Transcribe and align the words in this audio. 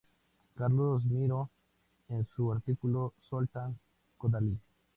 Carlos 0.55 1.05
Miró, 1.05 1.51
en 2.09 2.25
su 2.25 2.51
artículo 2.51 3.13
"Zoltán 3.29 3.77
Kodály. 4.17 4.57